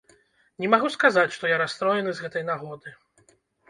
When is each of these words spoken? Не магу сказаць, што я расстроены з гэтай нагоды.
Не 0.65 0.71
магу 0.75 0.89
сказаць, 0.95 1.35
што 1.37 1.53
я 1.53 1.61
расстроены 1.65 2.09
з 2.17 2.29
гэтай 2.29 2.43
нагоды. 2.53 3.01